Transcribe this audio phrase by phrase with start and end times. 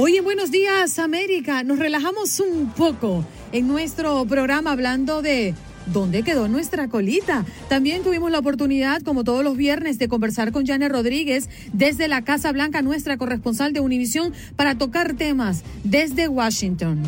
[0.00, 5.56] Hoy en Buenos Días América nos relajamos un poco en nuestro programa hablando de
[5.86, 7.44] dónde quedó nuestra colita.
[7.68, 12.22] También tuvimos la oportunidad, como todos los viernes, de conversar con Janet Rodríguez desde la
[12.22, 17.02] Casa Blanca, nuestra corresponsal de Univisión, para tocar temas desde Washington.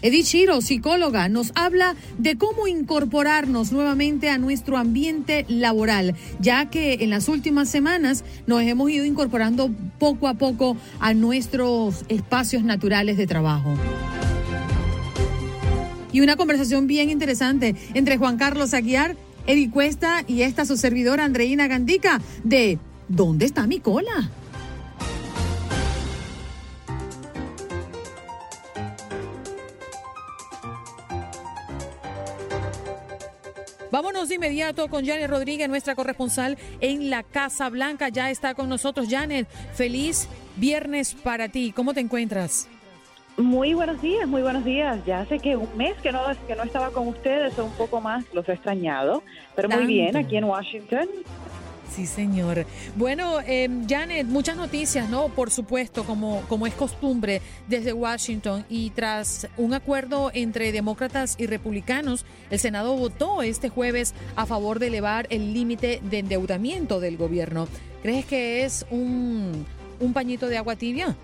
[0.00, 6.98] Edith Chiro, psicóloga, nos habla de cómo incorporarnos nuevamente a nuestro ambiente laboral, ya que
[7.00, 13.16] en las últimas semanas nos hemos ido incorporando poco a poco a nuestros espacios naturales
[13.16, 13.74] de trabajo.
[16.12, 19.16] Y una conversación bien interesante entre Juan Carlos Aguiar,
[19.48, 24.30] Eddie Cuesta y esta su servidora Andreina Gandica de ¿Dónde está mi cola?
[33.98, 38.10] Vámonos de inmediato con Janet Rodríguez, nuestra corresponsal en la Casa Blanca.
[38.10, 39.08] Ya está con nosotros.
[39.10, 41.72] Janet, feliz viernes para ti.
[41.74, 42.68] ¿Cómo te encuentras?
[43.38, 45.04] Muy buenos días, muy buenos días.
[45.04, 48.00] Ya hace que un mes que no, que no estaba con ustedes, o un poco
[48.00, 49.24] más, los he extrañado,
[49.56, 51.08] pero muy bien aquí en Washington.
[51.94, 52.66] Sí, señor.
[52.96, 55.28] Bueno, eh, Janet, muchas noticias, ¿no?
[55.28, 58.64] Por supuesto, como, como es costumbre desde Washington.
[58.68, 64.78] Y tras un acuerdo entre demócratas y republicanos, el Senado votó este jueves a favor
[64.78, 67.68] de elevar el límite de endeudamiento del gobierno.
[68.02, 69.66] ¿Crees que es un,
[69.98, 71.16] un pañito de agua tibia?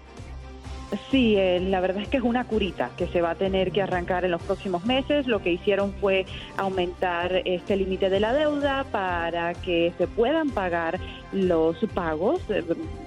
[1.10, 3.82] Sí, eh, la verdad es que es una curita que se va a tener que
[3.82, 5.26] arrancar en los próximos meses.
[5.26, 11.00] Lo que hicieron fue aumentar este límite de la deuda para que se puedan pagar
[11.34, 12.62] los pagos eh,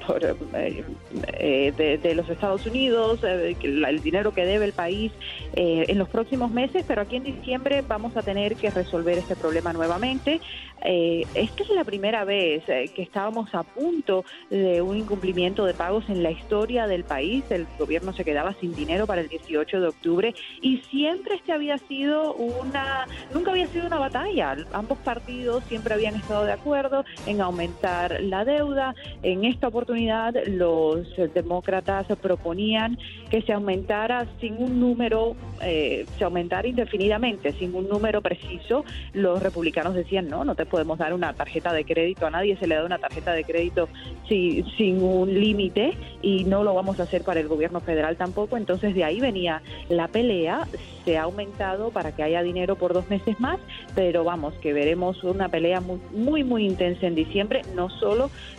[0.06, 5.12] por, eh, de, de los Estados Unidos, eh, el dinero que debe el país
[5.54, 9.74] en los próximos meses, pero aquí en diciembre vamos a tener que resolver este problema
[9.74, 10.40] nuevamente.
[10.80, 16.22] Esta es la primera vez que estábamos a punto de un incumplimiento de pagos en
[16.22, 17.44] la historia del país.
[17.50, 21.80] El gobierno se quedaba sin dinero para el 18 de octubre y siempre este había
[21.80, 24.56] sido una, nunca había sido una batalla.
[24.74, 28.96] Ambos partidos siempre habían estado de acuerdo en aumentar la deuda.
[29.24, 32.98] En esta oportunidad los demócratas proponían
[33.30, 38.86] que se aumentara sin un número, eh, se aumentara indefinidamente, sin un número preciso.
[39.14, 42.68] Los republicanos decían, no, no te podemos dar una tarjeta de crédito, a nadie se
[42.68, 43.90] le da una tarjeta de crédito
[44.28, 48.58] si- sin un límite y no lo vamos a hacer para el gobierno federal tampoco.
[48.58, 50.68] Entonces de ahí venía la pelea,
[51.06, 53.60] se ha aumentado para que haya dinero por dos meses más,
[53.96, 58.06] pero vamos, que veremos una pelea muy, muy, muy intensa en diciembre, no solo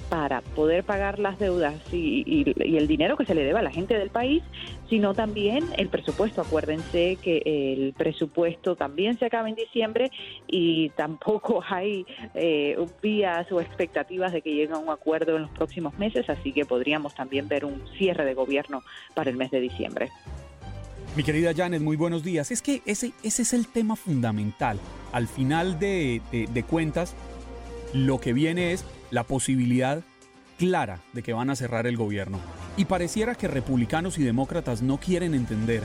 [0.08, 3.98] para poder pagar las deudas y, el dinero que se le debe a la gente
[3.98, 4.42] del país,
[4.88, 6.42] sino también el presupuesto.
[6.42, 10.10] Acuérdense que el presupuesto también se acaba en diciembre
[10.46, 15.50] y tampoco hay eh, vías o expectativas de que llegue a un acuerdo en los
[15.50, 18.82] próximos meses, así que podríamos también ver un cierre de gobierno
[19.14, 20.10] para el mes de diciembre.
[21.16, 22.50] Mi querida Janet, muy buenos días.
[22.50, 24.78] Es que ese, es el tema fundamental.
[25.10, 27.14] Al final de cuentas,
[27.92, 30.02] lo que viene es la posibilidad
[30.58, 32.38] clara de que van a cerrar el gobierno.
[32.76, 35.82] Y pareciera que republicanos y demócratas no quieren entender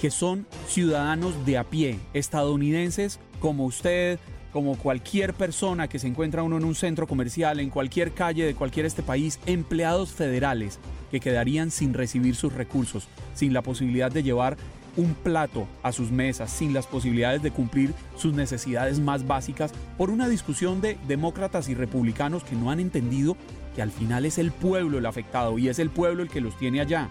[0.00, 4.18] que son ciudadanos de a pie, estadounidenses como usted,
[4.52, 8.54] como cualquier persona que se encuentra uno en un centro comercial, en cualquier calle de
[8.54, 10.78] cualquier este país, empleados federales
[11.10, 14.56] que quedarían sin recibir sus recursos, sin la posibilidad de llevar
[14.96, 20.10] un plato a sus mesas, sin las posibilidades de cumplir sus necesidades más básicas, por
[20.10, 23.36] una discusión de demócratas y republicanos que no han entendido
[23.76, 26.58] que al final es el pueblo el afectado y es el pueblo el que los
[26.58, 27.08] tiene allá.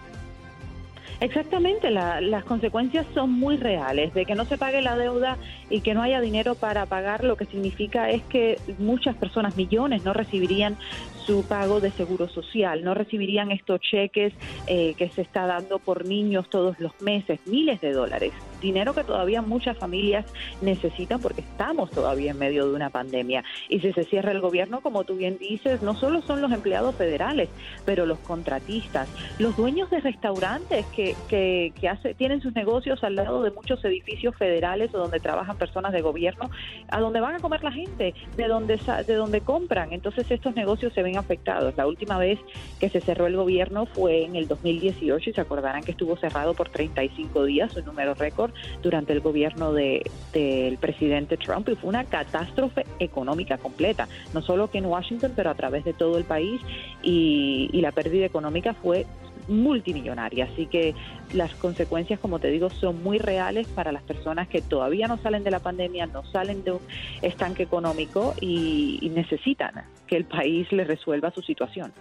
[1.20, 4.12] Exactamente, la- las consecuencias son muy reales.
[4.14, 5.38] De que no se pague la deuda
[5.68, 10.02] y que no haya dinero para pagar, lo que significa es que muchas personas, millones,
[10.04, 10.78] no recibirían
[11.26, 14.32] su pago de seguro social, no recibirían estos cheques
[14.66, 18.32] eh, que se está dando por niños todos los meses, miles de dólares.
[18.60, 20.24] Dinero que todavía muchas familias
[20.60, 23.44] necesitan porque estamos todavía en medio de una pandemia.
[23.68, 26.94] Y si se cierra el gobierno, como tú bien dices, no solo son los empleados
[26.94, 27.48] federales,
[27.84, 29.08] pero los contratistas,
[29.38, 33.84] los dueños de restaurantes que, que, que hace, tienen sus negocios al lado de muchos
[33.84, 36.50] edificios federales o donde trabajan personas de gobierno,
[36.88, 39.92] a donde van a comer la gente, de donde, de donde compran.
[39.92, 41.76] Entonces estos negocios se ven afectados.
[41.76, 42.38] La última vez
[42.80, 46.54] que se cerró el gobierno fue en el 2018 y se acordarán que estuvo cerrado
[46.54, 48.47] por 35 días, un número récord,
[48.82, 50.02] durante el gobierno del
[50.32, 55.50] de, presidente Trump y fue una catástrofe económica completa, no solo que en Washington, pero
[55.50, 56.60] a través de todo el país
[57.02, 59.06] y, y la pérdida económica fue
[59.48, 60.44] multimillonaria.
[60.44, 60.94] Así que
[61.32, 65.42] las consecuencias, como te digo, son muy reales para las personas que todavía no salen
[65.44, 66.80] de la pandemia, no salen de un
[67.22, 71.92] estanque económico y, y necesitan que el país les resuelva su situación.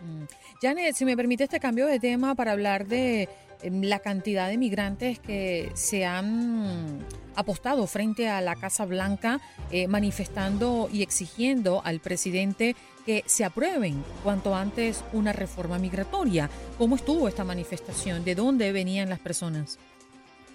[0.00, 0.24] Mm.
[0.60, 3.28] Janet, si me permite este cambio de tema para hablar de
[3.70, 6.98] la cantidad de migrantes que se han
[7.34, 12.76] apostado frente a la Casa Blanca eh, manifestando y exigiendo al presidente
[13.06, 16.50] que se aprueben cuanto antes una reforma migratoria.
[16.78, 18.24] ¿Cómo estuvo esta manifestación?
[18.24, 19.78] ¿De dónde venían las personas?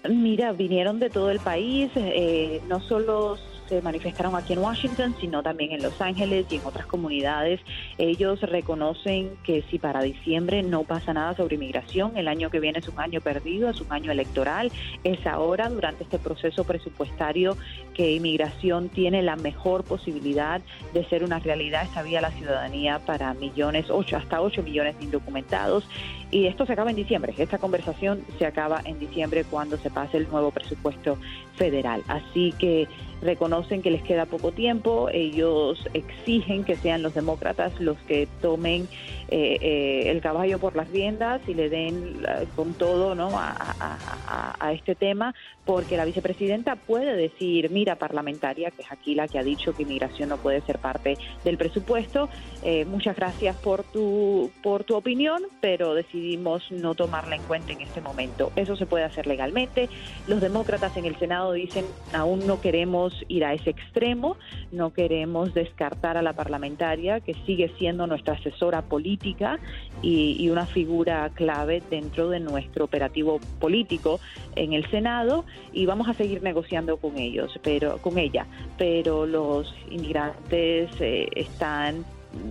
[0.08, 3.36] Mira, vinieron de todo el país, eh, no solo
[3.68, 7.60] se manifestaron aquí en Washington, sino también en Los Ángeles y en otras comunidades.
[7.98, 12.78] Ellos reconocen que si para diciembre no pasa nada sobre inmigración, el año que viene
[12.78, 14.72] es un año perdido, es un año electoral.
[15.04, 17.56] Es ahora, durante este proceso presupuestario,
[17.94, 20.60] que inmigración tiene la mejor posibilidad
[20.94, 25.04] de ser una realidad esta vía la ciudadanía para millones, ocho, hasta 8 millones de
[25.04, 25.84] indocumentados.
[26.30, 27.34] Y esto se acaba en diciembre.
[27.38, 31.16] Esta conversación se acaba en diciembre cuando se pase el nuevo presupuesto
[31.56, 32.02] federal.
[32.06, 32.86] Así que
[33.22, 38.88] reconocen que les queda poco tiempo, ellos exigen que sean los demócratas los que tomen
[39.28, 42.22] eh, eh, el caballo por las riendas y le den
[42.54, 43.30] con todo ¿no?
[43.34, 45.34] A, este tema,
[45.68, 49.82] porque la vicepresidenta puede decir, mira parlamentaria, que es aquí la que ha dicho que
[49.82, 52.30] inmigración no puede ser parte del presupuesto,
[52.62, 57.82] eh, muchas gracias por tu, por tu opinión, pero decidimos no tomarla en cuenta en
[57.82, 58.50] este momento.
[58.56, 59.90] Eso se puede hacer legalmente.
[60.26, 61.84] Los demócratas en el Senado dicen,
[62.14, 64.38] aún no queremos ir a ese extremo,
[64.72, 69.58] no queremos descartar a la parlamentaria, que sigue siendo nuestra asesora política
[70.00, 74.18] y, una figura clave dentro de nuestro operativo político
[74.56, 78.46] en el Senado, y vamos a seguir negociando con ellos, pero con ella.
[78.76, 82.04] Pero los inmigrantes eh, están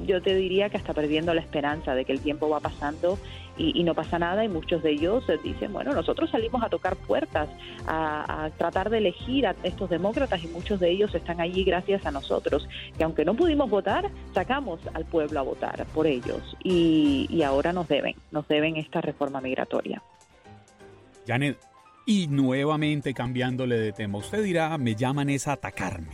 [0.05, 3.17] yo te diría que hasta perdiendo la esperanza de que el tiempo va pasando
[3.57, 7.49] y, no pasa nada y muchos de ellos dicen, bueno, nosotros salimos a tocar puertas,
[7.87, 12.11] a, tratar de elegir a estos demócratas y muchos de ellos están allí gracias a
[12.11, 12.67] nosotros,
[12.97, 17.73] que aunque no pudimos votar, sacamos al pueblo a votar por ellos y, y ahora
[17.73, 20.03] nos deben, nos deben esta reforma migratoria.
[21.25, 21.57] Janet,
[22.07, 26.07] y nuevamente cambiándole de tema, usted dirá, me llaman es a atacarme.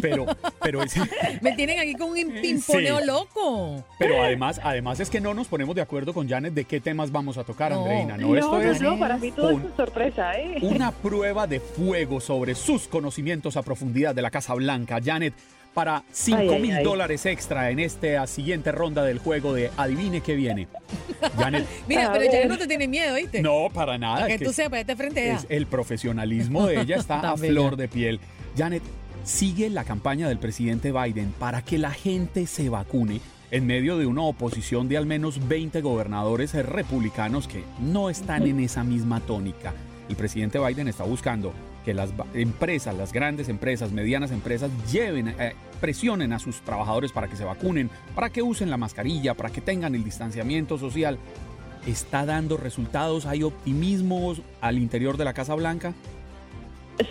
[0.00, 0.26] Pero,
[0.62, 0.80] pero
[1.40, 3.82] Me tienen aquí con un pimponeo loco.
[3.98, 7.10] Pero además, además es que no nos ponemos de acuerdo con Janet de qué temas
[7.10, 8.16] vamos a tocar, Andreina.
[8.16, 10.58] No, esto es para mí todo es sorpresa, ¿eh?
[10.62, 15.00] Una prueba de fuego sobre sus conocimientos a profundidad de la Casa Blanca.
[15.02, 15.34] Janet,
[15.74, 20.68] para 5 mil dólares extra en esta siguiente ronda del juego de Adivine qué viene.
[21.38, 21.66] Janet.
[21.88, 23.42] Mira, pero Janet no te tiene miedo, ¿viste?
[23.42, 24.26] No, para nada.
[24.26, 28.20] que, tú sepas, este frente es El profesionalismo de ella está a flor de piel.
[28.56, 28.82] Janet,
[29.24, 33.20] sigue la campaña del presidente Biden para que la gente se vacune
[33.50, 38.60] en medio de una oposición de al menos 20 gobernadores republicanos que no están en
[38.60, 39.74] esa misma tónica.
[40.08, 41.52] El presidente Biden está buscando
[41.84, 47.26] que las empresas, las grandes empresas, medianas empresas, lleven, eh, presionen a sus trabajadores para
[47.26, 51.18] que se vacunen, para que usen la mascarilla, para que tengan el distanciamiento social.
[51.88, 53.26] ¿Está dando resultados?
[53.26, 55.92] ¿Hay optimismo al interior de la Casa Blanca?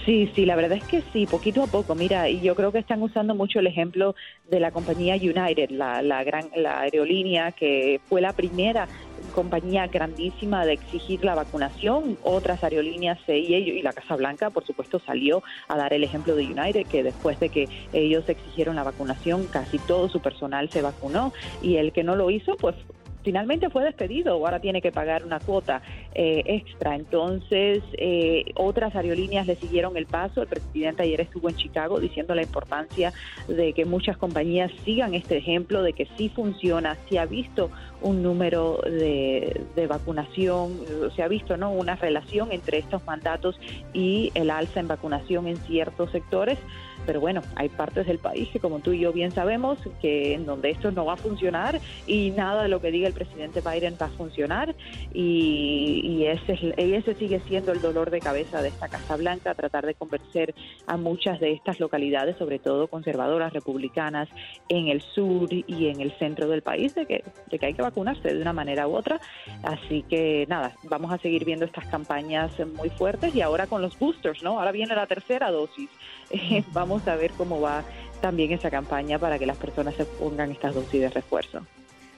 [0.05, 1.95] Sí, sí, la verdad es que sí, poquito a poco.
[1.95, 4.15] Mira, y yo creo que están usando mucho el ejemplo
[4.49, 8.87] de la compañía United, la, la gran la aerolínea que fue la primera
[9.31, 12.17] compañía grandísima de exigir la vacunación.
[12.23, 16.45] Otras aerolíneas y, y la Casa Blanca, por supuesto, salió a dar el ejemplo de
[16.45, 21.33] United, que después de que ellos exigieron la vacunación, casi todo su personal se vacunó
[21.61, 22.75] y el que no lo hizo, pues
[23.23, 25.81] finalmente fue despedido o ahora tiene que pagar una cuota
[26.13, 26.95] eh, extra.
[26.95, 30.41] Entonces, eh, otras aerolíneas le siguieron el paso.
[30.41, 33.13] El presidente ayer estuvo en Chicago diciendo la importancia
[33.47, 38.23] de que muchas compañías sigan este ejemplo, de que sí funciona, sí ha visto un
[38.23, 40.79] número de, de vacunación,
[41.15, 41.71] se ha visto ¿no?
[41.71, 43.59] una relación entre estos mandatos
[43.93, 46.57] y el alza en vacunación en ciertos sectores
[47.05, 50.46] pero bueno, hay partes del país que como tú y yo bien sabemos que en
[50.46, 53.96] donde esto no va a funcionar y nada de lo que diga el presidente Biden
[54.01, 54.75] va a funcionar
[55.13, 59.96] y, ese, ese sigue siendo el dolor de cabeza de esta Casa Blanca, tratar de
[59.96, 60.53] convencer
[60.88, 64.29] a muchas de estas localidades, sobre todo conservadoras, republicanas,
[64.70, 67.81] en el sur y en el centro del país, de que, de que hay que
[67.81, 69.20] vacunarse de una manera u otra.
[69.63, 73.98] Así que nada, vamos a seguir viendo estas campañas muy fuertes y ahora con los
[73.98, 74.60] boosters, ¿no?
[74.60, 75.89] Ahora viene la tercera dosis.
[76.74, 77.83] vamos a ver cómo va
[78.21, 81.62] también esa campaña para que las personas se pongan estas dosis de refuerzo.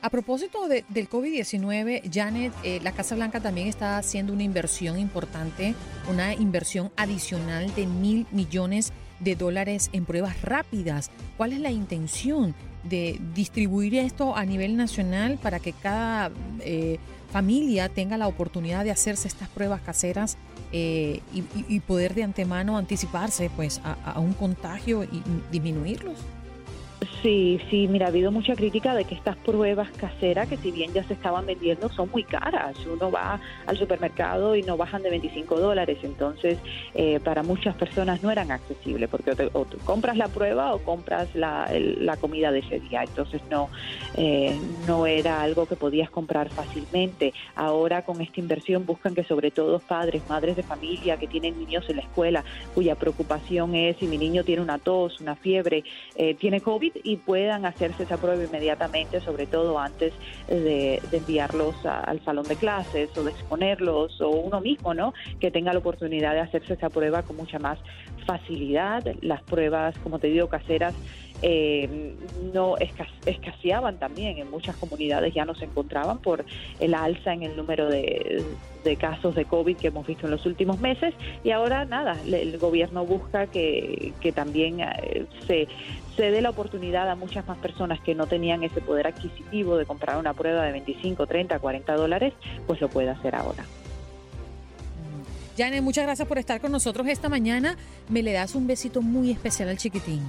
[0.02, 5.76] A propósito del COVID-19, Janet, eh, la Casa Blanca también está haciendo una inversión importante,
[6.12, 11.10] una inversión adicional de mil millones de dólares en pruebas rápidas.
[11.38, 12.54] ¿Cuál es la intención
[12.84, 17.00] de distribuir esto a nivel nacional para que cada eh,
[17.34, 20.38] familia tenga la oportunidad de hacerse estas pruebas caseras
[20.72, 26.20] eh, y, poder de antemano anticiparse pues a un contagio y disminuirlos?
[27.24, 30.92] Sí, sí, mira, ha habido mucha crítica de que estas pruebas caseras, que si bien
[30.92, 32.76] ya se estaban vendiendo, son muy caras.
[32.86, 36.60] Uno va al supermercado y no bajan de 25 dólares, entonces
[36.94, 41.70] eh, para muchas personas no eran accesibles, porque o, compras la prueba o compras la,
[42.20, 43.70] comida de ese día, entonces no,
[44.18, 47.34] eh, no era algo que podías comprar fácilmente.
[47.56, 51.86] Ahora con esta inversión buscan que sobre todo padres, madres de familia que tienen niños
[51.88, 52.44] en la escuela,
[52.76, 55.86] cuya preocupación es si mi niño tiene una tos, una fiebre,
[56.18, 60.14] eh, tiene COVID, y puedan hacerse esa prueba inmediatamente, sobre todo antes
[60.48, 65.14] de, enviarlos al salón de clases o de exponerlos o uno mismo, ¿no?
[65.40, 67.80] Que tenga la oportunidad de hacerse esa prueba con mucha más
[68.26, 69.04] facilidad.
[69.22, 70.94] Las pruebas, como te digo, caseras
[71.44, 72.16] eh,
[72.54, 76.46] no escaseaban también en muchas comunidades ya no se encontraban por
[76.80, 78.44] el alza en el número de,
[78.98, 83.06] casos de COVID que hemos visto en los últimos meses y ahora nada, el gobierno
[83.06, 85.68] busca que, también eh, se,
[86.16, 89.86] se dé la oportunidad a muchas más personas que no tenían ese poder adquisitivo de
[89.86, 92.34] comprar una prueba de 25, 30, 40 dólares,
[92.68, 93.66] pues lo puede hacer ahora.
[95.58, 97.78] Janet, muchas gracias por estar con nosotros esta mañana.
[98.10, 100.22] Me le das un besito muy especial al chiquitín.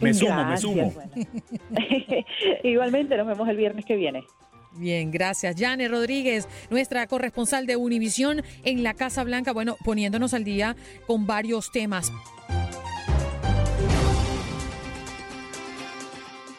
[0.00, 0.94] Me sumo, me sumo.
[2.62, 4.24] Igualmente, nos vemos el viernes que viene.
[4.76, 5.56] Bien, gracias.
[5.58, 10.76] Janet Rodríguez, nuestra corresponsal de Univisión en la Casa Blanca, bueno, poniéndonos al día
[11.06, 12.12] con varios temas.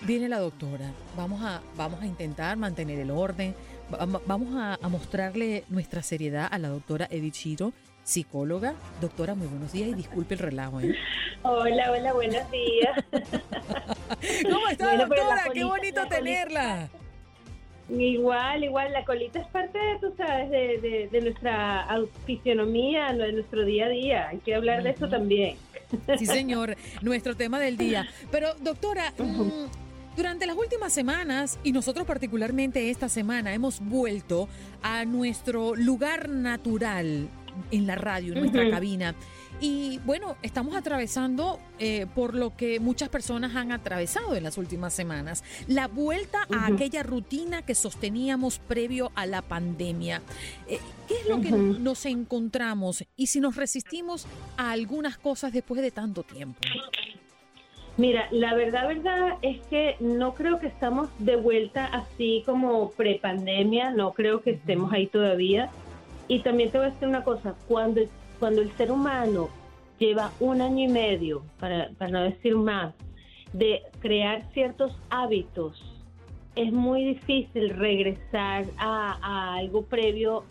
[0.01, 0.91] Viene la doctora.
[1.15, 3.53] Vamos a, vamos a intentar mantener el orden.
[4.25, 8.74] Vamos a, mostrarle nuestra seriedad a la doctora Edith Chiro, psicóloga.
[9.01, 10.82] Doctora, muy buenos días y disculpe el relajo.
[10.82, 10.96] ¿eh?
[11.44, 13.06] Hola, hola, buenos días.
[14.51, 15.44] ¿Cómo está, doctora?
[15.53, 16.89] Qué bonito tenerla.
[17.89, 21.88] Igual, igual, la colita es parte, tú sabes, de, de, nuestra
[22.25, 24.27] fisionomía, de nuestro día a día.
[24.29, 25.58] Hay que hablar de eso también.
[26.20, 28.08] Sí, señor, nuestro tema del día.
[28.32, 29.12] Pero, doctora,
[30.15, 34.48] durante las últimas semanas, y nosotros particularmente esta semana, hemos vuelto
[34.84, 37.27] a nuestro lugar natural
[37.72, 39.16] en la radio, en nuestra cabina.
[39.62, 44.94] Y bueno, estamos atravesando eh, por lo que muchas personas han atravesado en las últimas
[44.94, 50.22] semanas, la vuelta a aquella rutina que sosteníamos previo a la pandemia.
[50.68, 55.82] Eh, ¿Qué es lo que nos encontramos y si nos resistimos a algunas cosas después
[55.82, 56.60] de tanto tiempo?
[58.00, 63.92] Mira, la verdad, verdad es que no creo que estamos de vuelta así como prepandemia,
[63.92, 65.70] no creo que estemos ahí todavía.
[66.29, 68.01] Y también te voy a decir una cosa, cuando,
[68.39, 69.50] cuando el ser humano
[69.98, 72.93] lleva un año y medio, para, no decir más,
[73.51, 75.83] de crear ciertos hábitos,
[76.55, 80.43] es muy difícil regresar a, algo previo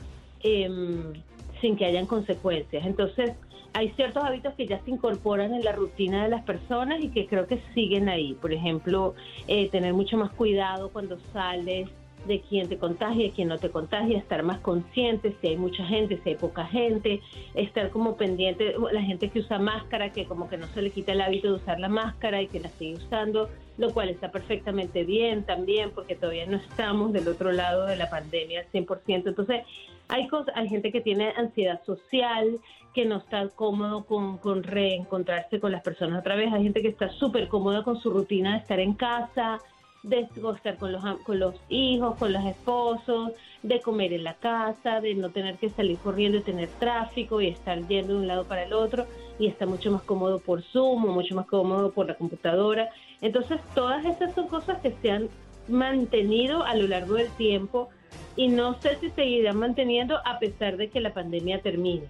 [0.43, 1.13] em,
[1.61, 2.85] sin que hayan consecuencias.
[2.85, 3.33] Entonces,
[3.73, 7.27] hay ciertos hábitos que ya se incorporan en la rutina de las personas y que
[7.27, 8.35] creo que siguen ahí.
[8.35, 9.15] Por ejemplo,
[9.47, 11.89] eh, tener mucho más cuidado cuando sales
[12.29, 16.21] de quién te contagia, quién no te contagia, estar más consciente si hay mucha gente,
[16.23, 17.21] si hay poca gente,
[17.55, 21.13] estar como pendiente, la gente que usa máscara, que como que no se le quita
[21.13, 25.05] el hábito de usar la máscara y que la sigue usando, lo cual está perfectamente
[25.05, 29.29] bien también, porque todavía no estamos del otro lado de la pandemia al 100%.
[29.29, 29.63] Entonces,
[30.09, 32.59] hay, cosas, hay gente que tiene ansiedad social,
[32.95, 36.53] que no está cómodo con, con reencontrarse con las personas otra vez.
[36.53, 39.61] Hay gente que está súper cómoda con su rutina de estar en casa,
[40.03, 40.21] de
[40.55, 45.15] estar con los, con los hijos, con los esposos, de comer en la casa, de
[45.15, 48.63] no tener que salir corriendo y tener tráfico y estar yendo de un lado para
[48.65, 49.07] el otro
[49.39, 52.91] y está mucho más cómodo por Zoom o mucho más cómodo por la computadora.
[53.21, 55.29] Entonces, todas esas son cosas que se han
[55.69, 57.89] mantenido a lo largo del tiempo
[58.37, 62.07] y no sé si seguirán manteniendo a pesar de que la pandemia termine.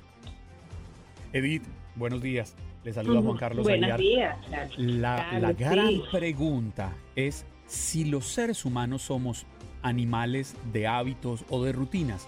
[1.32, 1.64] Edith,
[1.96, 2.54] buenos días.
[2.84, 3.98] Le saluda Juan Carlos Buenos Aguiar.
[3.98, 4.46] días.
[4.46, 4.70] claro.
[4.76, 6.02] La, Claro, la gran sí.
[6.10, 9.46] pregunta es si los seres humanos somos
[9.82, 12.26] animales de hábitos o de rutinas.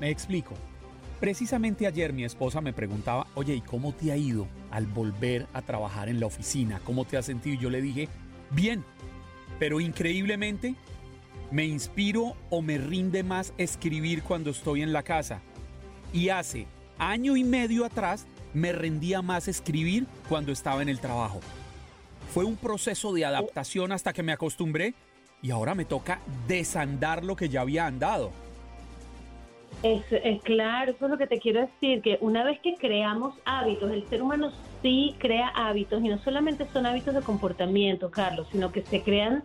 [0.00, 0.54] Me explico.
[1.20, 5.62] Precisamente ayer mi esposa me preguntaba, oye, ¿y cómo te ha ido al volver a
[5.62, 6.80] trabajar en la oficina?
[6.84, 7.54] ¿Cómo te has sentido?
[7.54, 8.08] Y yo le dije,
[8.50, 8.84] bien,
[9.58, 10.74] pero increíblemente
[11.50, 15.40] me inspiro o me rinde más escribir cuando estoy en la casa.
[16.12, 16.66] Y hace
[16.98, 21.40] año y medio atrás me rendía más escribir cuando estaba en el trabajo.
[22.28, 24.94] Fue un proceso de adaptación hasta que me acostumbré
[25.42, 28.30] y ahora me toca desandar lo que ya había andado.
[29.82, 33.34] Es, es claro, eso es lo que te quiero decir, que una vez que creamos
[33.44, 34.50] hábitos, el ser humano
[34.82, 39.44] sí crea hábitos y no solamente son hábitos de comportamiento, Carlos, sino que se crean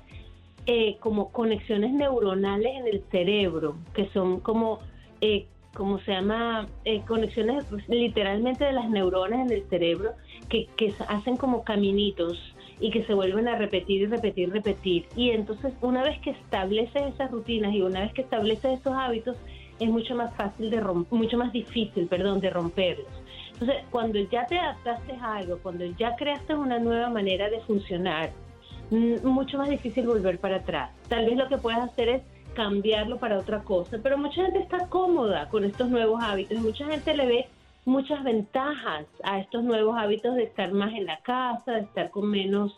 [0.65, 4.79] eh, como conexiones neuronales en el cerebro, que son como,
[5.21, 10.13] eh, como se llama, Eh, conexiones literalmente de las neuronas en el cerebro,
[10.49, 10.67] que
[11.07, 15.05] hacen como caminitos y que se vuelven a repetir y repetir y repetir.
[15.15, 19.37] Y entonces una vez que estableces esas rutinas y una vez que estableces esos hábitos,
[19.79, 23.07] es mucho más fácil de rom- mucho más difícil, perdón, de romperlos.
[23.53, 28.31] Entonces, cuando ya te adaptaste a algo, cuando ya creaste una nueva manera de funcionar,
[28.91, 30.91] mm, mucho más difícil volver para atrás.
[31.07, 32.21] Tal vez lo que puedes hacer es
[32.53, 37.15] cambiarlo para otra cosa, pero mucha gente está cómoda con estos nuevos hábitos, mucha gente
[37.15, 37.47] le ve
[37.85, 42.29] muchas ventajas a estos nuevos hábitos de estar más en la casa, de estar con
[42.29, 42.75] menos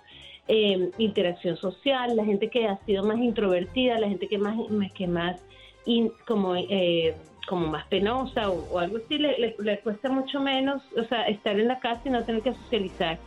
[0.47, 4.55] eh, interacción social, la gente que ha sido más introvertida, la gente que más
[4.93, 5.37] que más
[5.85, 7.15] in- como eh,
[7.47, 11.79] como más penosa o, algo así le, cuesta mucho menos, o sea, estar en la
[11.79, 13.19] casa y no tener que socializar.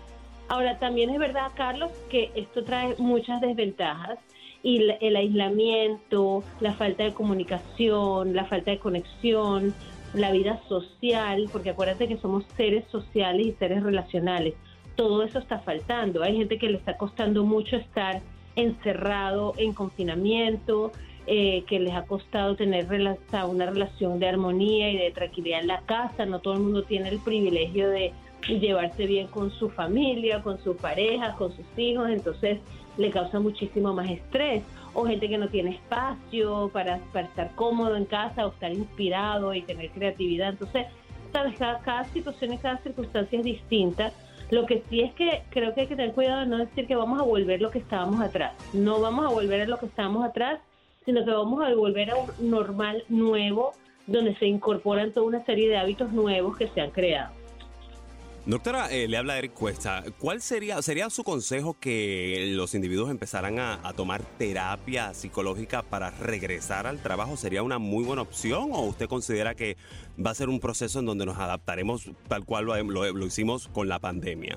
[0.49, 4.19] Ahora también es verdad, Carlos, que esto trae muchas desventajas
[4.63, 9.75] y la- el aislamiento, la falta de comunicación, la falta de conexión,
[10.15, 14.55] la vida social, porque acuérdate que somos seres sociales y seres relacionales.
[14.97, 16.23] Todo eso está faltando.
[16.23, 18.21] Hay gente que le está costando mucho estar
[18.57, 20.93] encerrado en confinamiento,
[21.27, 22.87] eh, que les ha costado tener
[23.47, 26.27] una relación de armonía y de tranquilidad en la casa.
[26.27, 28.13] No todo el mundo tiene el privilegio de
[28.47, 32.61] llevarse bien con su familia, con su pareja, con sus hijos, entonces
[32.97, 34.63] le causa muchísimo más estrés.
[34.95, 39.63] O gente que no tiene espacio para, estar cómodo en casa o estar inspirado y
[39.63, 40.51] tener creatividad.
[40.51, 40.87] Entonces,
[41.33, 44.13] sabes, cada, cada situación y cada circunstancia es distinta.
[44.51, 46.97] Lo que sí es que creo que hay que tener cuidado de no decir que
[46.97, 48.55] vamos a volver lo que estábamos atrás.
[48.73, 50.61] No vamos a volver a lo que estábamos atrás,
[51.05, 53.73] sino que vamos a volver a un normal nuevo
[54.07, 57.38] donde se incorporan toda una serie de hábitos nuevos que se han creado.
[58.49, 60.03] Doctora, eh, le habla Eric Cuesta.
[60.19, 66.87] ¿Cuál sería, sería su consejo que los individuos empezaran a, tomar terapia psicológica para regresar
[66.87, 67.37] al trabajo?
[67.37, 69.77] ¿Sería una muy buena opción o usted considera que
[70.19, 73.99] va a ser un proceso en donde nos adaptaremos tal cual lo, hicimos con la
[73.99, 74.57] pandemia?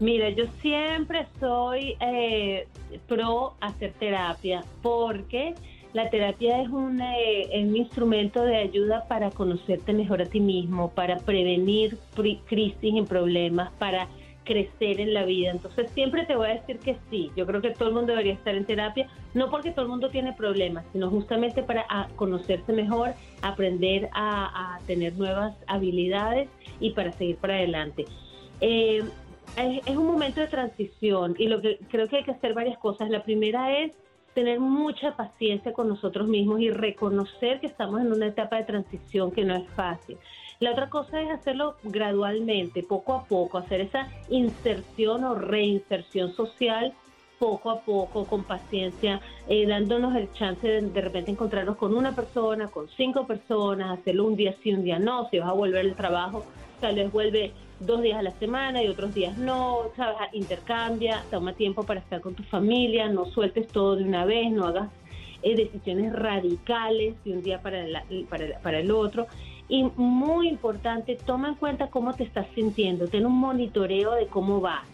[0.00, 2.66] Mira, yo siempre soy eh,
[3.06, 5.54] pro hacer terapia porque
[5.92, 10.90] la terapia es un, eh, un instrumento de ayuda para conocerte mejor a ti mismo,
[10.90, 11.98] para prevenir
[12.46, 14.08] crisis y problemas, para
[14.44, 15.50] crecer en la vida.
[15.50, 17.30] Entonces siempre te voy a decir que sí.
[17.36, 20.10] Yo creo que todo el mundo debería estar en terapia, no porque todo el mundo
[20.10, 26.48] tiene problemas, sino justamente para ah, conocerse mejor, aprender a, a tener nuevas habilidades
[26.80, 28.06] y para seguir para adelante.
[28.60, 29.02] Eh,
[29.56, 32.78] es, es un momento de transición y lo que creo que hay que hacer varias
[32.78, 33.10] cosas.
[33.10, 33.92] La primera es
[34.34, 39.30] tener mucha paciencia con nosotros mismos y reconocer que estamos en una etapa de transición
[39.30, 40.18] que no es fácil.
[40.60, 46.94] La otra cosa es hacerlo gradualmente, poco a poco, hacer esa inserción o reinserción social
[47.42, 52.14] poco a poco, con paciencia, eh, dándonos el chance de de repente encontrarnos con una
[52.14, 55.84] persona, con cinco personas, hacerlo un día sí, un día no, si vas a volver
[55.84, 56.46] al trabajo,
[56.82, 60.16] tal vez vuelve dos días a la semana y otros días no, ¿sabes?
[60.32, 64.66] intercambia, toma tiempo para estar con tu familia, no sueltes todo de una vez, no
[64.66, 64.90] hagas
[65.42, 69.26] eh, decisiones radicales de un día para, el- para, para el otro.
[69.68, 74.60] Y muy importante, toma en cuenta cómo te estás sintiendo, ten un monitoreo de cómo
[74.60, 74.84] vas,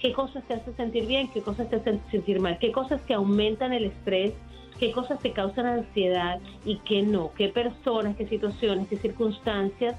[0.00, 3.14] qué cosas te hacen sentir bien, qué cosas te hacen sentir mal, qué cosas te
[3.14, 4.32] aumentan el estrés,
[4.80, 9.94] qué cosas te causan ansiedad y qué no, qué personas, qué situaciones, qué circunstancias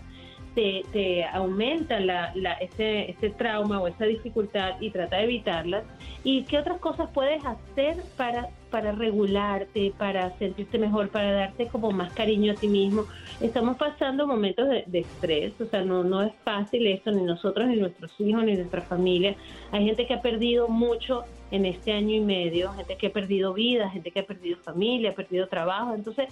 [0.55, 5.83] te, te aumentan la, la- ese, ese trauma o esa dificultad y trata de evitarlas.
[6.23, 11.91] ¿Y qué otras cosas puedes hacer para, para regularte, para sentirte mejor, para darte como
[11.91, 13.05] más cariño a ti mismo?
[13.39, 17.67] Estamos pasando momentos de, de estrés, o sea, no, no es fácil esto, ni nosotros,
[17.67, 19.35] ni nuestros hijos, ni nuestra familia.
[19.71, 23.53] Hay gente que ha perdido mucho en este año y medio, gente que ha perdido
[23.53, 25.93] vida, gente que ha perdido familia, ha perdido trabajo.
[25.93, 26.27] Entonces,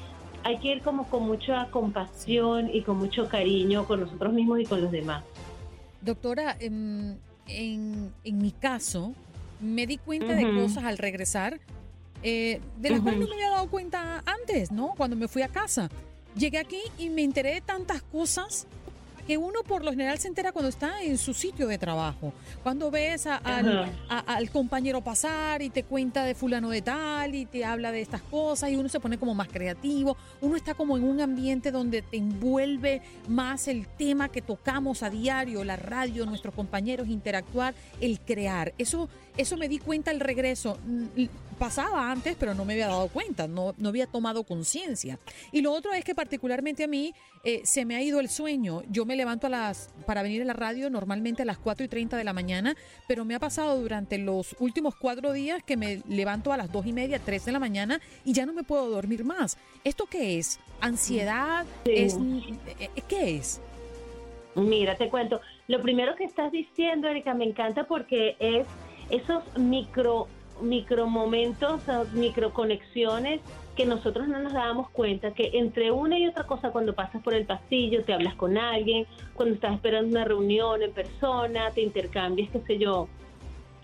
[0.46, 4.66] hay que ir como con mucha compasión y con mucho cariño con nosotros mismos y
[4.66, 5.24] con los demás.
[6.02, 9.14] Doctora, em, en, en mi caso,
[9.60, 10.62] me di cuenta de Ujú.
[10.62, 11.60] cosas al regresar
[12.22, 14.94] eh, de las cuales no me había dado cuenta antes, ¿no?
[14.96, 15.90] Cuando me fui a casa.
[16.38, 18.68] Llegué aquí y me enteré de tantas cosas
[19.26, 22.32] que uno por lo general se entera cuando está en su sitio de trabajo.
[22.64, 27.34] Cuando ves a- al, a- al compañero pasar y te cuenta de fulano de tal
[27.36, 30.16] y te habla de estas cosas y uno se pone como más creativo.
[30.42, 35.10] Uno está como en un ambiente donde te envuelve más el tema que tocamos a
[35.10, 38.74] diario, la radio, nuestros compañeros, interactuar, el crear.
[38.78, 40.78] Eso, eso me di cuenta al regreso.
[41.58, 45.20] Pasaba antes, pero no me había dado cuenta, no, no había tomado conciencia.
[45.54, 47.14] Y lo otro es que particularmente a mí
[47.46, 48.84] eh, se me ha ido el sueño.
[48.90, 51.88] Yo me levanto a las, para venir a la radio normalmente a las 4 y
[51.88, 52.76] 30 de la mañana,
[53.08, 56.88] pero me ha pasado durante los últimos cuatro días que me levanto a las 2
[56.88, 59.58] y media, 3 de la mañana y ya no me puedo dormir más.
[59.86, 60.60] ¿Esto qué es?
[60.82, 61.66] ¿Ansiedad?
[61.86, 61.92] Sí.
[61.96, 62.18] ¿Es,
[62.80, 63.62] eh, ¿Qué es?
[64.56, 65.42] Mira, te cuento.
[65.68, 68.66] Lo primero que estás diciendo, Erika, me encanta porque es
[69.10, 70.28] esos micro
[70.62, 71.82] micro momentos,
[72.14, 73.42] micro conexiones
[73.76, 77.34] que nosotros no nos dábamos cuenta que entre una y otra cosa cuando pasas por
[77.34, 82.50] el pasillo, te hablas con alguien, cuando estás esperando una reunión en persona, te intercambias,
[82.52, 83.10] qué sé yo,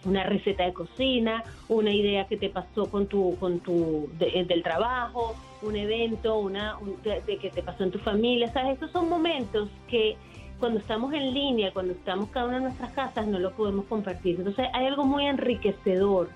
[0.06, 4.64] una receta de cocina, una idea que te pasó con tu, con tu de- del
[4.64, 8.92] trabajo, un evento, una un- de, de que te pasó en tu familia, sabes, esos
[8.92, 10.16] son momentos que
[10.62, 14.36] cuando estamos en línea, cuando estamos cada una en nuestras casas, no lo podemos compartir.
[14.38, 16.30] Entonces hay algo muy enriquecedor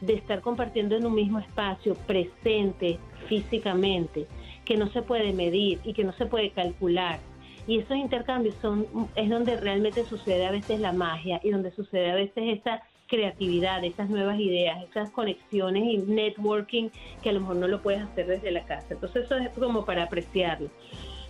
[0.00, 4.26] de estar compartiendo en un mismo espacio, presente físicamente,
[4.64, 7.20] que no se puede medir y que no se puede calcular.
[7.68, 12.10] Y esos intercambios son es donde realmente sucede a veces la magia y donde sucede
[12.10, 16.90] a veces esa creatividad, esas nuevas ideas, esas conexiones y networking
[17.22, 18.86] que a lo mejor no lo puedes hacer desde la casa.
[18.90, 20.68] Entonces eso es como para apreciarlo.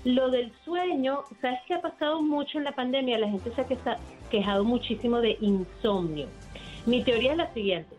[0.08, 3.18] Lo del sueño, ¿sabes qué ha pasado mucho en la pandemia?
[3.18, 3.98] La gente se ha queja-
[4.30, 6.28] quejado muchísimo de insomnio.
[6.86, 7.94] Mi teoría es la siguiente.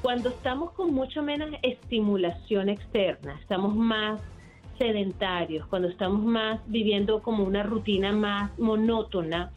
[0.00, 4.20] Cuando estamos con mucho menos estimulación externa, estamos más
[4.78, 9.50] sedentarios, cuando estamos más viviendo como una rutina más monótona,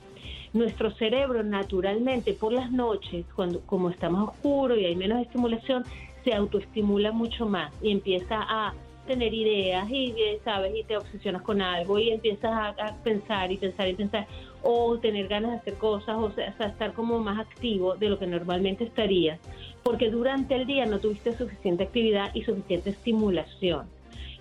[0.51, 5.83] nuestro cerebro naturalmente por las noches, cuando como está más oscuro y hay menos estimulación,
[6.23, 8.73] se autoestimula mucho más y empieza a
[9.05, 13.51] tener ideas y eh, sabes y te obsesionas con algo y empiezas a, a pensar
[13.51, 14.27] y pensar y pensar
[14.61, 18.27] o tener ganas de hacer cosas o sea, estar como más activo de lo que
[18.27, 19.39] normalmente estarías
[19.83, 23.87] porque durante el día no tuviste suficiente actividad y suficiente estimulación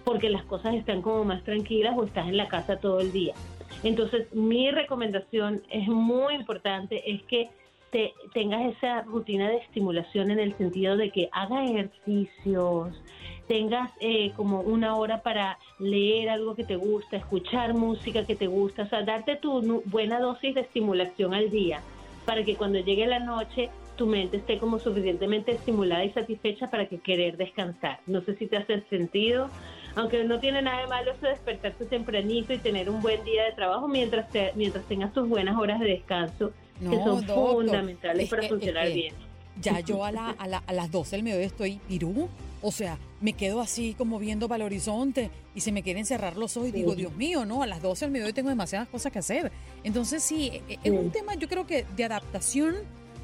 [0.04, 3.34] porque las cosas están como más tranquilas o estás en la casa todo el día.
[3.82, 7.50] Entonces, mi recomendación es muy importante, es que
[7.90, 13.00] te, tengas esa rutina de estimulación en el sentido de que hagas ejercicios,
[13.52, 18.46] tengas eh, como una hora para leer algo que te gusta, escuchar música que te
[18.46, 21.82] gusta, o sea, darte tu buena dosis de estimulación al día
[22.24, 26.86] para que cuando llegue la noche tu mente esté como suficientemente estimulada y satisfecha para
[26.86, 28.00] que querer descansar.
[28.06, 29.50] No sé si te hace sentido,
[29.96, 33.44] aunque no tiene nada de malo eso de despertarte tempranito y tener un buen día
[33.44, 37.52] de trabajo mientras te- mientras tengas tus buenas horas de descanso, que No, son doctor,
[37.66, 39.14] fundamentales es para que- funcionar que bien.
[39.60, 42.30] Ya yo a, la, a, la- a las 12 del mediodía estoy pirú.
[42.62, 46.36] O sea, me quedo así como viendo para el horizonte y se me quieren cerrar
[46.36, 46.94] los ojos y digo.
[46.94, 49.50] Dios mío, no, a las 12 del mediodía tengo demasiadas cosas que hacer.
[49.84, 52.76] Entonces sí, e- e- es un tema yo creo que de adaptación,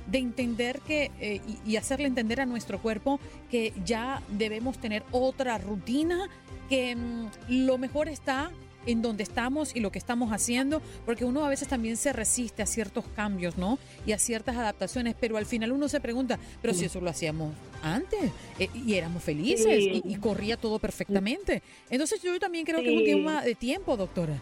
[0.09, 3.21] de entender que eh, y, y hacerle entender a nuestro cuerpo
[3.51, 6.29] que ya debemos tener otra rutina,
[6.69, 8.51] que mm, lo mejor está
[8.89, 12.63] en donde estamos y lo que estamos haciendo, porque uno a veces también se resiste
[12.63, 13.79] a ciertos cambios, ¿no?
[14.07, 17.53] Y a ciertas adaptaciones, pero al final uno se pregunta, pero si eso lo hacíamos
[17.83, 20.03] antes eh, y éramos felices Sí.
[20.05, 21.63] y, y corría todo perfectamente.
[21.91, 24.41] Entonces yo también creo que es un tema de tiempo, doctora.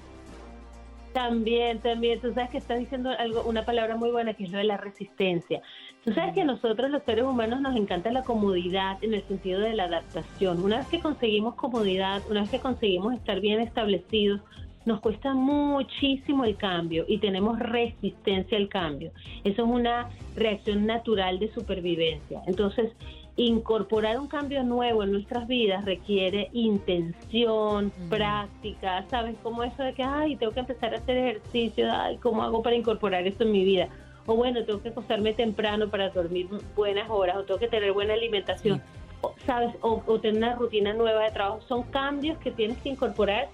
[1.17, 4.59] También, también, tú sabes que estás diciendo algo, una palabra muy buena que es lo
[4.59, 5.63] de la resistencia.
[6.05, 9.61] Tú sabes que a nosotros los seres humanos nos encanta la comodidad en el sentido
[9.61, 10.63] de la adaptación.
[10.63, 14.43] Una vez que conseguimos comodidad, una vez que conseguimos estar bien establecidos,
[14.85, 19.11] nos cuesta muchísimo el cambio y tenemos resistencia al cambio.
[19.43, 22.43] Eso es una reacción natural de supervivencia.
[22.47, 22.93] Entonces,
[23.37, 29.37] incorporar un cambio nuevo en nuestras vidas requiere intención, práctica, ¿sabes?
[29.43, 32.77] Como eso de que, ay, tengo que empezar a hacer ejercicio, ay, ¿cómo hago para
[32.77, 33.89] incorporar esto en mi vida?
[34.25, 38.15] O bueno, tengo que acostarme temprano para dormir buenas horas, o tengo que tener buena
[38.15, 38.83] alimentación,
[39.21, 39.75] o, ¿sabes?
[39.83, 41.61] O, o tener una rutina nueva de trabajo.
[41.69, 43.49] Son cambios que tienes que incorporar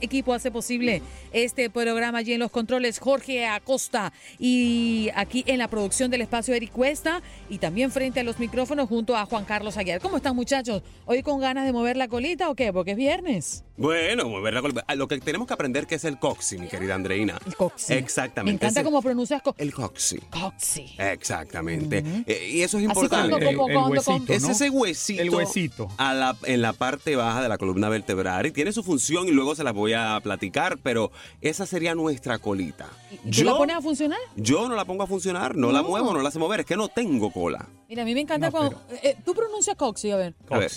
[0.00, 5.68] Equipo hace posible este programa allí en los controles Jorge Acosta y aquí en la
[5.68, 9.76] producción del espacio Eric Cuesta y también frente a los micrófonos junto a Juan Carlos
[9.76, 10.00] Aguiar.
[10.00, 10.82] ¿Cómo están muchachos?
[11.06, 12.72] ¿Hoy con ganas de mover la colita o qué?
[12.72, 13.64] Porque es viernes.
[13.80, 16.94] Bueno, mover la col- Lo que tenemos que aprender que es el coxi, mi querida
[16.94, 17.38] Andreina.
[17.46, 17.94] El coxi.
[17.94, 18.52] Exactamente.
[18.52, 20.18] Me encanta cómo pronuncias co- El coxi.
[20.30, 20.94] coxi.
[20.98, 22.04] Exactamente.
[22.26, 23.30] Eh, y eso es Así importante.
[23.30, 24.50] cuando- como el cuando- huesito, Es ¿no?
[24.50, 25.88] ese huesito, El huesito.
[25.96, 29.30] A la, en la parte baja de la columna vertebral y tiene su función y
[29.30, 32.86] luego se la voy a platicar, pero esa sería nuestra colita.
[33.24, 34.18] ¿Y ¿Tú la pones a funcionar?
[34.36, 36.76] yo no la pongo a funcionar, no, la muevo, no la sé mover, es que
[36.76, 37.66] no tengo cola.
[37.88, 38.82] Mira, a mí me encanta No, cuando...
[39.02, 40.34] eh, tú pronuncias coxi, a ver.
[40.50, 40.70] A ver.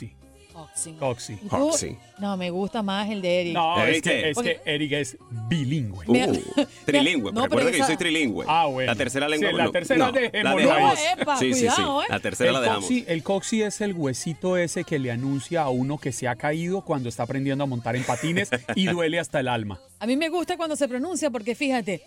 [0.53, 0.93] Coxi.
[0.93, 0.93] Coxi.
[0.99, 1.33] Coxi.
[1.33, 1.49] ¿Y tú?
[1.49, 1.97] Coxi.
[2.19, 3.53] No, me gusta más el de Eric.
[3.53, 5.17] No, es que, es que Eric es
[5.49, 6.05] bilingüe.
[6.07, 8.45] Uh, trilingüe, No, recuerda pero que yo soy trilingüe.
[8.47, 8.91] Ah, bueno.
[8.91, 9.49] La tercera lengua.
[9.49, 10.97] Sí, la no, tercera no, la dejamos.
[10.97, 11.05] ahí.
[11.19, 11.65] Epa, sí, sí, sí.
[11.67, 12.05] cuidado, ¿eh?
[12.09, 12.83] La tercera el la dejamos.
[12.85, 16.35] coxi, el coxi es el huesito ese que le anuncia a uno que se ha
[16.35, 19.79] caído cuando está aprendiendo a montar en patines y duele hasta el alma.
[19.99, 22.03] A mí me gusta cuando se pronuncia porque fíjate,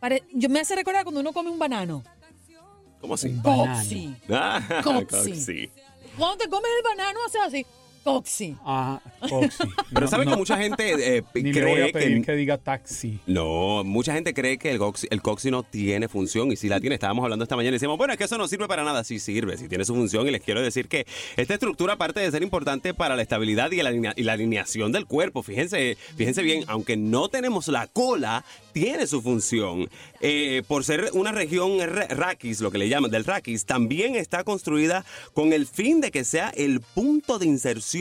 [0.00, 2.02] pare- yo me hace recordar cuando uno come un banano.
[3.00, 3.28] ¿Cómo así?
[3.28, 3.74] Banano.
[3.78, 4.14] Coxi.
[4.28, 5.30] Ah, Coxi.
[5.30, 5.70] coxi.
[6.18, 7.66] Cuando te comes el banano haces así,
[8.14, 8.56] coxi.
[8.64, 9.64] Ah, coxi.
[9.92, 12.26] Pero No, que mucha gente eh, Ni le voy cree a pedir que...
[12.26, 13.18] que diga taxi.
[13.26, 16.80] No, mucha gente cree que el coxi, el coxi no tiene función y si la
[16.80, 19.04] tiene, estábamos hablando esta mañana y decíamos, bueno, es que eso no sirve para nada.
[19.04, 22.30] Sí sirve, sí tiene su función y les quiero decir que esta estructura, aparte de
[22.30, 26.42] ser importante para la estabilidad y la, alinea- y la alineación del cuerpo, fíjense, fíjense
[26.42, 29.88] bien, aunque no tenemos la cola, tiene su función.
[30.20, 34.42] Eh, por ser una región ra- raquis, lo que le llaman del raquis, también está
[34.44, 37.97] construida con el fin de que sea el punto de inserción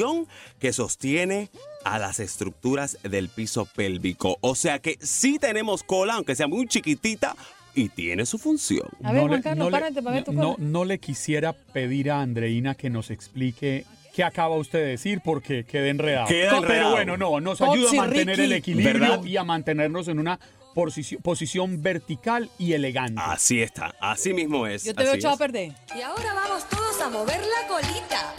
[0.59, 1.49] que sostiene
[1.83, 4.37] a las estructuras del piso pélvico.
[4.41, 7.35] O sea que sí tenemos cola, aunque sea muy chiquitita,
[7.75, 8.87] y tiene su función.
[9.03, 10.55] A ver, No Juan le- no párate para ver tu no, cola.
[10.67, 15.63] no le quisiera pedir a Andreina que nos explique qué acaba usted de decir porque
[15.63, 16.27] queda enredado.
[16.27, 16.91] Queda Pero enredado.
[16.91, 18.41] bueno, no, nos ayuda a mantener Ricky.
[18.41, 19.23] el equilibrio ¿Verdad?
[19.23, 20.39] y a mantenernos en una
[20.73, 23.21] posici- posición vertical y elegante.
[23.23, 24.83] Así está, así mismo es.
[24.83, 25.71] Yo te veo echado a perder.
[25.95, 28.33] Y ahora vamos todos a mover la colita.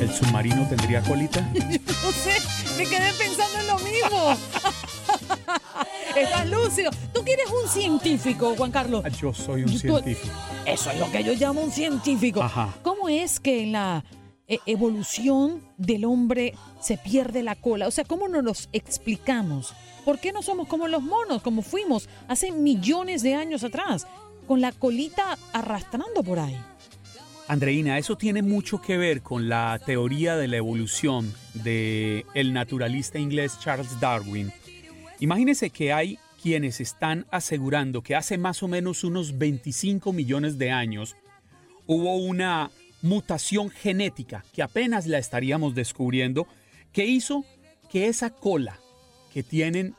[0.00, 1.40] ¿El submarino tendría colita?
[2.04, 2.36] No sé,
[2.76, 4.36] me quedé pensando en lo mismo.
[6.16, 6.90] Estás lúcido.
[7.12, 9.02] Tú quieres un científico, Juan Carlos.
[9.04, 10.32] Ah, Yo soy un Tú- científico.
[10.66, 12.42] Eso es lo que yo llamo un científico.
[12.42, 12.74] Ajá.
[12.82, 14.04] ¿Cómo es que en la
[14.48, 17.86] eh, evolución del hombre se pierde la cola?
[17.88, 19.74] O sea, ¿cómo nos los explicamos?
[20.04, 24.06] ¿Por qué no somos como los monos, como fuimos hace millones de años atrás,
[24.46, 26.58] con la colita arrastrando por ahí?
[27.46, 33.18] Andreina, eso tiene mucho que ver con la teoría de la evolución de el naturalista
[33.18, 34.50] inglés Charles Darwin.
[35.20, 40.70] Imagínese que hay quienes están asegurando que hace más o menos unos 25 millones de
[40.70, 41.16] años
[41.86, 42.70] hubo una
[43.02, 46.46] mutación genética que apenas la estaríamos descubriendo
[46.92, 47.44] que hizo
[47.90, 48.78] que esa cola
[49.34, 49.94] que tienen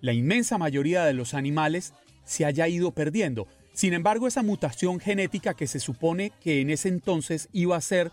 [0.00, 1.92] la inmensa mayoría de los animales
[2.24, 3.46] se haya ido perdiendo.
[3.72, 8.12] Sin embargo, esa mutación genética que se supone que en ese entonces iba a ser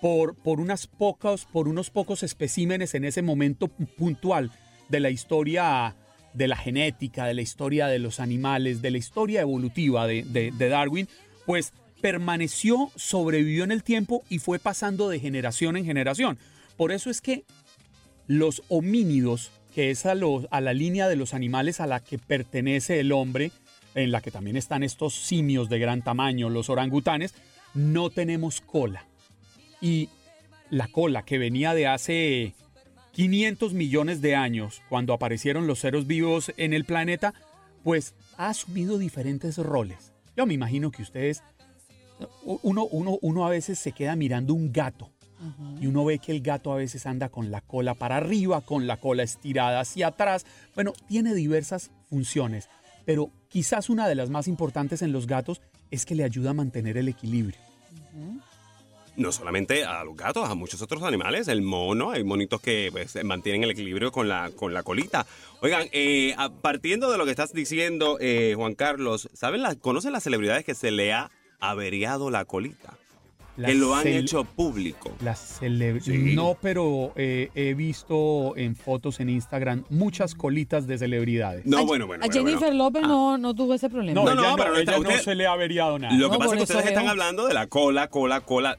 [0.00, 4.50] por, por, unas pocas, por unos pocos especímenes en ese momento puntual
[4.88, 5.94] de la historia
[6.34, 11.08] de la genética, de la historia de los animales, de la historia evolutiva de, Darwin,
[11.46, 16.38] pues permaneció, sobrevivió en el tiempo y fue pasando de generación en generación.
[16.76, 17.44] Por eso es que
[18.26, 23.00] los homínidos, que es a, a la línea de los animales a la que pertenece
[23.00, 23.50] el hombre,
[23.94, 27.34] en la que también están estos simios de gran tamaño, los orangutanes,
[27.74, 29.06] no tenemos cola.
[29.80, 30.08] Y
[30.70, 32.54] la cola que venía de hace
[33.12, 37.34] 500 millones de años, cuando aparecieron los seres vivos en el planeta,
[37.82, 40.12] pues ha asumido diferentes roles.
[40.36, 41.42] Yo me imagino que ustedes,
[42.44, 45.10] uno, uno, uno a veces se queda mirando un gato
[45.80, 48.86] y uno ve que el gato a veces anda con la cola para arriba, con
[48.86, 50.44] la cola estirada hacia atrás.
[50.74, 52.68] Bueno, tiene diversas funciones,
[53.10, 56.54] pero quizás una de las más importantes en los gatos es que le ayuda a
[56.54, 57.58] mantener el equilibrio.
[59.16, 63.18] No solamente a los gatos, a muchos otros animales, el mono, hay monitos que pues,
[63.24, 65.26] mantienen el equilibrio con la, con la colita.
[65.60, 70.64] Oigan, eh, partiendo de lo que estás diciendo, eh, Juan Carlos, ¿saben ¿conocen las celebridades
[70.64, 72.89] que se le ha averiado la colita?
[73.66, 75.12] Que lo han hecho público.
[75.22, 76.34] Las Sí.
[76.34, 81.66] No, pero eh, he visto en fotos en Instagram muchas colitas de celebridades.
[81.66, 82.24] No, bueno, bueno.
[82.24, 82.84] A bueno, Jennifer bueno.
[82.84, 84.20] López no, no tuvo ese problema.
[84.20, 86.14] No, No, ella no, no, pero no ella se le ha averiado nada.
[86.14, 88.78] Lo que No, pasa es que ustedes están hablando de la cola, cola, cola.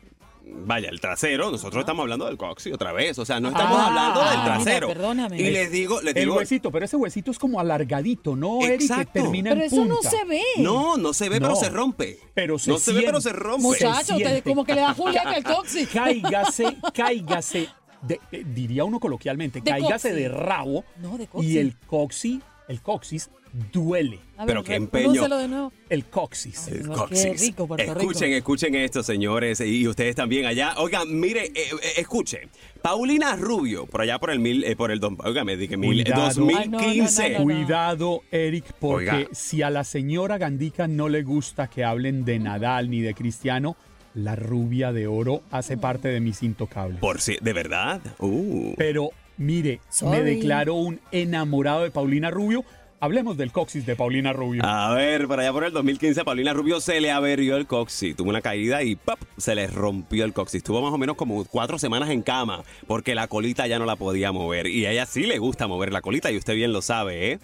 [0.64, 3.18] Vaya, el trasero, nosotros estamos hablando del coxi otra vez.
[3.20, 4.88] O sea, no estamos Ah, hablando del mira, trasero.
[4.90, 5.40] perdóname.
[5.40, 6.36] Y les digo, les El digo.
[6.36, 8.78] huesito, pero ese huesito es como alargadito, ¿no, Eric?
[8.80, 9.12] Que Exacto.
[9.14, 10.10] termina Pero en eso no punta.
[10.10, 10.42] se ve.
[10.58, 12.20] No, no se ve, pero se rompe.
[12.34, 13.62] Pero se no se ve, pero se rompe.
[13.64, 15.86] Muchacho, se como que le da Julián el coxi.
[15.88, 17.70] Cáigase, cáigase,
[18.02, 20.22] de- eh, diría uno coloquialmente, De cáigase coxi.
[20.24, 21.48] de rabo No, de coxi.
[21.48, 23.30] y el coxi, el coxis
[23.72, 24.20] duele.
[24.38, 25.28] A Pero qué empeño.
[25.28, 25.72] de nuevo.
[25.90, 26.68] El coxis.
[26.68, 27.42] El Qué coxis.
[27.42, 28.00] rico, Puerto Rico.
[28.00, 30.74] escuchen, escuchen esto, señores, y ustedes también allá.
[30.78, 32.48] Oigan, mire, eh, eh, escuche.
[32.82, 36.04] Paulina Rubio, por allá por el mil, eh, por el dos, oiga, me dije mil,
[36.04, 36.24] Cuidado.
[36.34, 37.22] 2015.
[37.24, 37.56] Ay, no, no, no, no.
[37.66, 39.28] Cuidado, Eric, porque Oiga.
[39.34, 43.76] si a la señora Gandica no le gusta que hablen de Nadal ni de Cristiano,
[44.16, 47.00] la rubia de oro hace parte de mis intocables.
[47.00, 48.02] Por si, de verdad.
[48.20, 48.74] Uh.
[48.78, 52.66] Pero mire, me declaro un enamorado de Paulina Rubio.
[53.04, 54.64] Hablemos del coxis de Paulina Rubio.
[54.64, 58.16] A ver, por allá por el 2015, a Paulina Rubio se le averió el coxis.
[58.16, 59.18] Tuvo una caída y ¡pop!
[59.38, 60.60] se le rompió el coxis.
[60.60, 63.96] Estuvo más o menos como cuatro semanas en cama porque la colita ya no la
[63.96, 64.68] podía mover.
[64.68, 67.40] Y a ella sí le gusta mover la colita y usted bien lo sabe, ¿eh?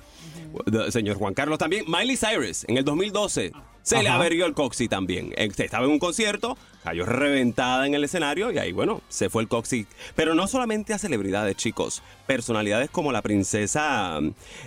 [0.89, 1.86] Señor Juan Carlos también.
[1.88, 3.52] Miley Cyrus, en el 2012,
[3.88, 5.34] se le averió el coxis también.
[5.38, 9.41] Eh, Estaba en un concierto, cayó reventada en el escenario y ahí, bueno, se fue
[9.41, 9.88] el coxis.
[10.15, 12.02] Pero no solamente a celebridades, chicos.
[12.26, 14.19] Personalidades como la princesa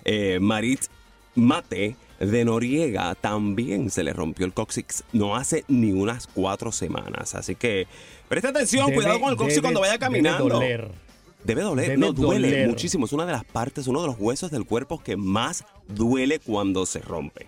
[0.05, 0.83] eh, Marit
[1.35, 7.35] Mate de Noriega también se le rompió el coxis no hace ni unas cuatro semanas.
[7.35, 7.87] Así que
[8.29, 10.45] presta atención, Debe- cuidado con el debe- cuando vaya caminando.
[10.45, 10.91] Debe doler.
[11.45, 12.69] Debe doler, Debe no duele doler.
[12.69, 13.07] muchísimo.
[13.07, 16.85] Es una de las partes, uno de los huesos del cuerpo que más duele cuando
[16.85, 17.47] se rompe.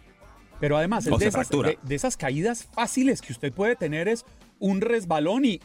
[0.62, 1.70] Pero además, O de esas, fractura.
[1.70, 4.24] de- de esas caídas fáciles que usted puede tener es
[4.60, 5.60] un resbalón y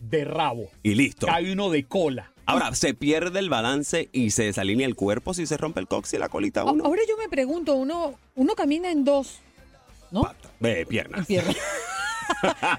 [0.00, 0.68] de rabo.
[0.82, 1.26] Y listo.
[1.26, 2.30] Cae uno de cola.
[2.44, 6.14] Ahora, se pierde el balance y se desalinea el cuerpo si se rompe el coxis
[6.14, 6.84] y la colita uno.
[6.84, 9.38] Ahora yo me pregunto, uno, uno camina en dos,
[10.10, 10.30] ¿no?
[10.60, 11.20] Ve, piernas.
[11.20, 11.54] En pierna.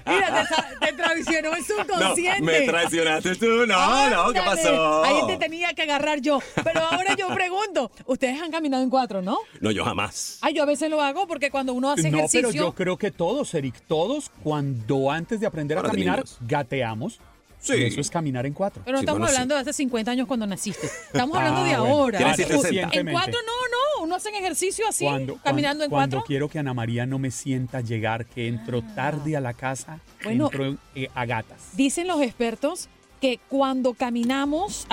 [0.06, 0.46] Mira,
[0.80, 2.42] te, te traicionó el No, subconsciente.
[2.42, 3.66] me traicionaste tú.
[3.66, 5.04] No, no, ¿qué pasó?
[5.04, 6.40] Ahí te tenía que agarrar yo.
[6.64, 9.38] Pero ahora yo pregunto, ustedes han caminado en cuatro, ¿no?
[9.60, 10.38] No, yo jamás.
[10.42, 12.48] Ay, yo a veces lo hago porque cuando uno hace No, ejercicio...
[12.50, 16.38] pero yo creo que todos, Eric, todos cuando antes de aprender a caminar niños.
[16.40, 17.20] gateamos.
[17.60, 17.74] Sí.
[17.74, 18.82] Y eso es caminar en cuatro.
[18.84, 19.36] Pero no Sí, estamos bueno, sí.
[19.36, 20.86] hablando de hace 50 años cuando naciste.
[20.86, 21.94] Estamos hablando Ah, de bueno.
[21.94, 22.18] ahora.
[22.18, 22.56] En 60.
[22.62, 23.12] Recientemente.
[23.12, 24.04] cuatro no, no.
[24.04, 26.26] Uno hace ejercicio así, Cuando, caminando en cuando cuatro.
[26.26, 30.46] quiero que Ana María no me sienta llegar, que entro tarde a la casa, Bueno.
[30.46, 31.76] entro eh, a gatas.
[31.76, 32.88] Dicen los expertos
[33.20, 34.86] que cuando caminamos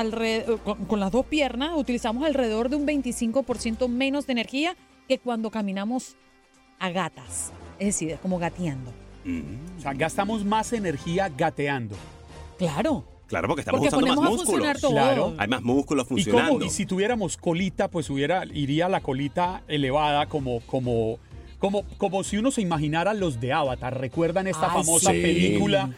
[0.66, 4.76] con, con las dos piernas utilizamos alrededor de un 25% menos de energía
[5.08, 6.18] que cuando caminamos
[6.78, 7.54] a gatas.
[7.80, 8.92] Es decir, es como gateando.
[9.78, 11.96] O sea, gastamos más energía gateando.
[12.58, 13.06] Claro.
[13.28, 14.80] Claro, porque estamos Porque usando más músculos.
[14.80, 14.92] todo.
[14.92, 15.34] Claro.
[15.38, 16.64] Hay más músculos Y, funcionando.
[16.66, 21.20] y si tuviéramos colita, pues hubiera, iría la colita elevada como, como,
[21.60, 24.00] como, como si uno se imaginara los de Avatar.
[24.00, 25.22] ¿Recuerdan esta famosa sí.
[25.22, 25.90] película?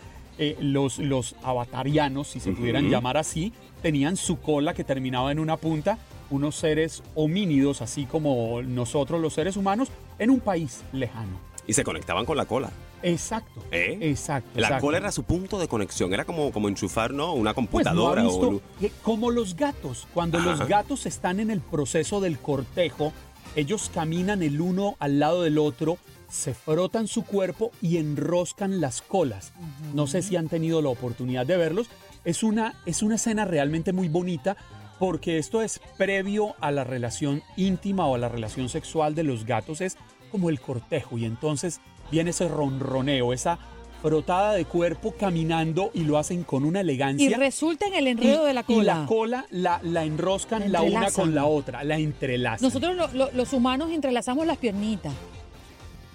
[0.41, 5.37] Eh, los, los avatarianos, si se pudieran llamar así, tenían su cola que terminaba en
[5.39, 5.97] una punta,
[6.29, 11.39] unos seres homínidos, así como nosotros los seres humanos, en un país lejano.
[11.67, 12.71] Y se conectaban con la cola.
[13.03, 13.63] Exacto.
[13.71, 13.97] ¿Eh?
[14.01, 14.49] Exacto.
[14.55, 14.85] La exacto.
[14.85, 17.33] cola era su punto de conexión, era como, como enchufar ¿no?
[17.33, 18.61] una Pues no ha computadora visto o...
[18.79, 20.07] que como los gatos.
[20.13, 20.51] Cuando Ajá.
[20.51, 23.13] los gatos están en el proceso del cortejo,
[23.55, 25.97] ellos caminan el uno al lado del otro,
[26.29, 29.53] se frotan su cuerpo y enroscan las colas.
[29.93, 31.87] No sé si han tenido la oportunidad de verlos.
[32.23, 34.55] Es una, es una escena realmente muy bonita
[34.99, 39.45] porque esto es previo a la relación íntima o a la relación sexual de los
[39.45, 39.81] gatos.
[39.81, 39.97] Es
[40.31, 41.79] como el cortejo y entonces
[42.11, 43.57] viene ese ronroneo, esa
[44.01, 47.29] frotada de cuerpo caminando y lo hacen con una elegancia.
[47.29, 48.99] Y resulta en el enredo Y- de la Y cola.
[48.99, 52.65] la cola la, la enroscan La la, una con la otra, la entrelazan.
[52.65, 55.11] Nosotros lo- lo- los humanos entrelazamos las piernitas.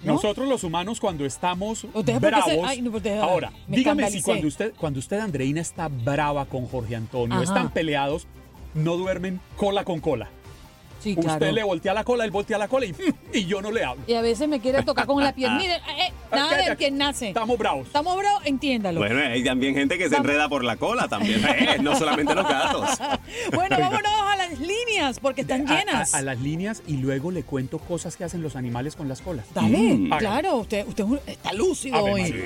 [0.03, 0.13] ¿no?
[0.13, 1.87] Nosotros los humanos cuando estamos
[2.21, 2.45] bravos.
[2.45, 6.45] se- ay, no, ustedes- ahora, me dígame si cuando usted, cuando usted, Andreina, está brava
[6.45, 7.43] con Jorge Antonio, Ajá.
[7.43, 8.27] están peleados,
[8.75, 10.29] no duermen cola con cola.
[11.05, 12.95] Sí, Usted le voltea la cola, él voltea la cola y,
[13.33, 14.03] y yo no le hablo.
[14.07, 15.75] Y a veces me quiere tocar con la piernita.
[15.95, 17.27] Eh, eh, nada de quien nace.
[17.29, 17.85] Estamos bravos.
[17.87, 18.99] Estamos bravos, entiéndalo.
[18.99, 21.77] Bueno, hay también gente que se enreda por la cola también, ¿eh?
[21.81, 22.89] no solamente los gatos.
[23.53, 26.13] Bueno, vámonos a las líneas porque están A- a- llenas.
[26.15, 29.45] A, las líneas y luego le cuento cosas que hacen los animales con las colas.
[29.53, 30.09] Dale, Mm.
[30.17, 32.21] Claro, usted, usted está lúcido hoy.
[32.23, 32.45] María.